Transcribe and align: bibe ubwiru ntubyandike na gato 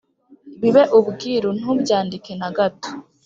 bibe 0.61 0.83
ubwiru 0.99 1.49
ntubyandike 1.59 2.31
na 2.39 2.49
gato 2.57 2.89